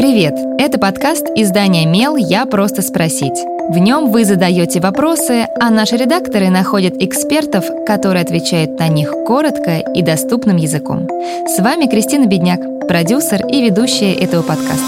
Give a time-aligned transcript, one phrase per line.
[0.00, 0.32] Привет!
[0.58, 2.16] Это подкаст издания «Мел.
[2.16, 3.38] Я просто спросить».
[3.68, 9.76] В нем вы задаете вопросы, а наши редакторы находят экспертов, которые отвечают на них коротко
[9.76, 11.06] и доступным языком.
[11.46, 14.80] С вами Кристина Бедняк, продюсер и ведущая этого подкаста.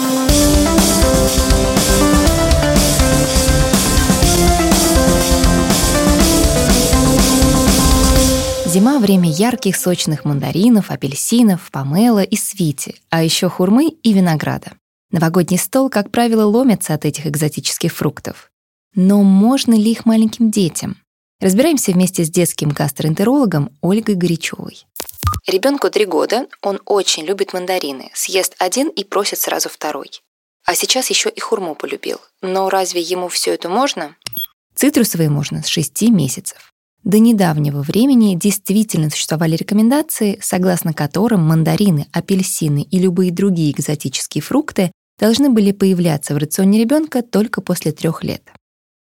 [8.64, 14.72] Зима– время ярких сочных мандаринов, апельсинов, помела и свити, а еще хурмы и винограда.
[15.12, 18.50] Новогодний стол, как правило, ломится от этих экзотических фруктов.
[18.94, 20.96] Но можно ли их маленьким детям?
[21.38, 24.86] Разбираемся вместе с детским гастроэнтерологом Ольгой Горячевой.
[25.46, 30.10] Ребенку три года, он очень любит мандарины, съест один и просит сразу второй.
[30.64, 32.18] А сейчас еще и хурму полюбил.
[32.40, 34.16] Но разве ему все это можно?
[34.74, 36.72] Цитрусовые можно с 6 месяцев.
[37.04, 44.92] До недавнего времени действительно существовали рекомендации, согласно которым мандарины, апельсины и любые другие экзотические фрукты
[45.18, 48.42] должны были появляться в рационе ребенка только после трех лет.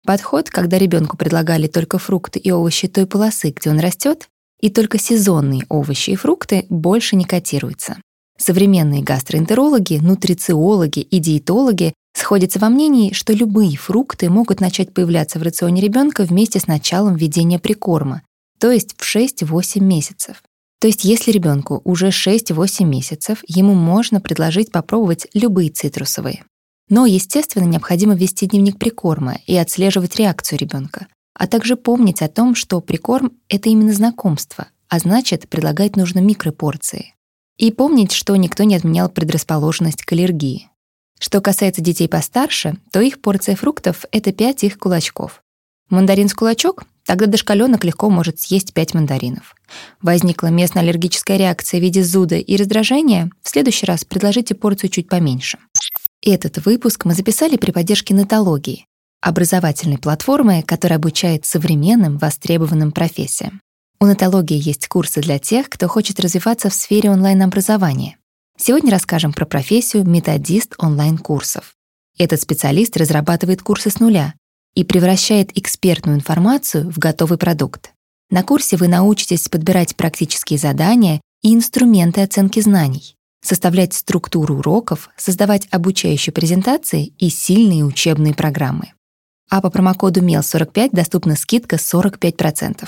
[0.06, 4.28] Подход, когда ребенку предлагали только фрукты и овощи той полосы, где он растет,
[4.60, 7.96] и только сезонные овощи и фрукты больше не котируется.
[8.38, 15.42] Современные гастроэнтерологи, нутрициологи и диетологи сходятся во мнении, что любые фрукты могут начать появляться в
[15.42, 18.22] рационе ребенка вместе с началом введения прикорма,
[18.58, 20.42] то есть в 6-8 месяцев.
[20.80, 26.44] То есть если ребенку уже 6-8 месяцев, ему можно предложить попробовать любые цитрусовые.
[26.88, 32.54] Но, естественно, необходимо вести дневник прикорма и отслеживать реакцию ребенка, а также помнить о том,
[32.54, 37.14] что прикорм— это именно знакомство, а значит, предлагать нужно микропорции.
[37.56, 40.68] И помнить, что никто не отменял предрасположенность к аллергии.
[41.18, 45.42] Что касается детей постарше, то их порция фруктов— это 5 их кулачков.
[45.88, 49.54] Мандарин с кулачок Тогда дошкаленок легко может съесть 5 мандаринов.
[50.02, 55.08] Возникла местная аллергическая реакция в виде зуда и раздражения, в следующий раз предложите порцию чуть
[55.08, 55.58] поменьше.
[56.20, 58.86] Этот выпуск мы записали при поддержке нетологии,
[59.20, 63.60] образовательной платформы, которая обучает современным востребованным профессиям.
[64.00, 68.18] У нетологии есть курсы для тех, кто хочет развиваться в сфере онлайн-образования.
[68.58, 71.74] Сегодня расскажем про профессию методист онлайн-курсов.
[72.18, 74.34] Этот специалист разрабатывает курсы с нуля,
[74.76, 77.92] и превращает экспертную информацию в готовый продукт.
[78.30, 85.66] На курсе вы научитесь подбирать практические задания и инструменты оценки знаний, составлять структуру уроков, создавать
[85.70, 88.92] обучающие презентации и сильные учебные программы.
[89.48, 92.86] А по промокоду MEL45 доступна скидка 45%.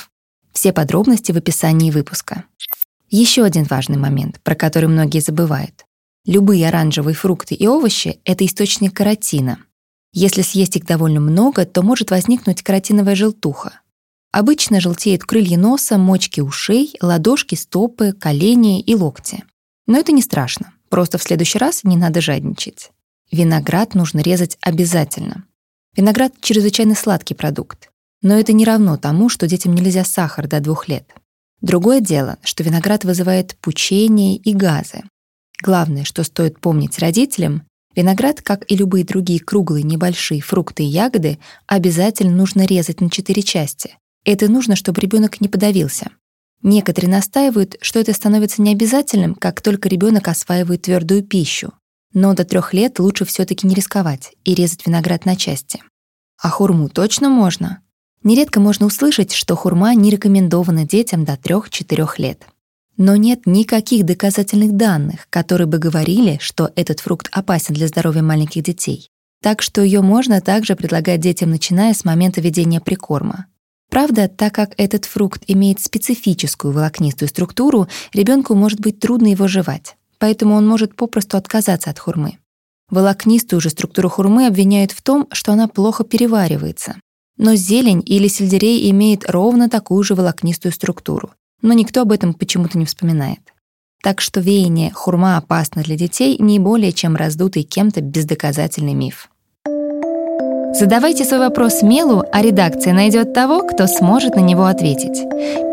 [0.53, 2.45] Все подробности в описании выпуска.
[3.11, 5.87] Еще один важный момент, про который многие забывают.
[6.27, 9.59] Любые оранжевые фрукты и овощи— это источник каротина,
[10.19, 13.81] если съесть их довольно много, то может возникнуть каротиновая желтуха.
[14.33, 19.45] Обычно желтеют крылья носа, мочки ушей, ладошки, стопы, колени и локти.
[19.87, 22.91] Но это не страшно, просто в следующий раз не надо жадничать.
[23.31, 25.45] Виноград нужно резать обязательно.
[25.97, 27.91] Виноград— чрезвычайно сладкий продукт.
[28.21, 31.09] Но это не равно тому, что детям нельзя сахар до двух лет.
[31.61, 35.05] Другое дело, что виноград вызывает пучение и газы.
[35.63, 37.68] Главное, что стоит помнить родителям,
[37.99, 43.43] Виноград, как и любые другие круглые небольшие фрукты и ягоды, обязательно нужно резать на четыре
[43.43, 43.99] части.
[44.25, 46.13] Это нужно, чтобы ребенок не подавился.
[46.63, 51.73] Некоторые настаивают, что это становится необязательным, как только ребенок осваивает твердую пищу.
[52.15, 55.83] Но до трех лет лучше все-таки не рисковать и резать виноград на части.
[56.41, 57.81] А хурму точно можно.
[58.23, 62.47] Нередко можно услышать, что хурма не рекомендована детям до 3-4 лет.
[62.99, 68.65] Но нет никаких доказательных данных, которые бы говорили, что этот фрукт опасен для здоровья маленьких
[68.65, 69.09] детей.
[69.41, 73.47] Так что ее можно также предлагать детям, начиная с момента ведения прикорма.
[73.89, 79.97] Правда, так как этот фрукт имеет специфическую волокнистую структуру, ребенку может быть трудно его жевать,
[80.19, 82.39] поэтому он может попросту отказаться от хурмы.
[82.91, 86.97] Волокнистую же структуру хурмы обвиняют в том, что она плохо переваривается.
[87.37, 91.31] Но зелень или сельдерей имеет ровно такую же волокнистую структуру
[91.63, 93.41] но никто об этом почему-то не вспоминает.
[94.03, 99.29] Так что веяние «хурма опасно для детей» не более чем раздутый кем-то бездоказательный миф.
[100.73, 105.25] Задавайте свой вопрос Мелу, а редакция найдет того, кто сможет на него ответить.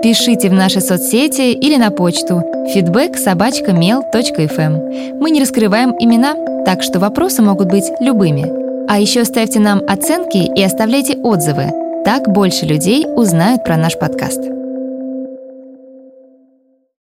[0.02, 2.42] Пишите в наши соцсети или на почту
[2.74, 5.20] feedback mail.fm.
[5.20, 8.90] Мы не раскрываем имена, так что вопросы могут быть любыми.
[8.90, 11.72] А еще ставьте нам оценки и оставляйте отзывы.
[12.06, 14.40] Так больше людей узнают про наш подкаст.